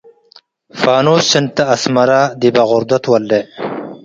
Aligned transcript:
ፋኑስ 0.79 1.29
እንት” 1.39 1.57
አስመረ 1.73 2.11
ዲብ 2.41 2.55
አጎርደት 2.63 3.01
ትወሌዕ። 3.03 3.43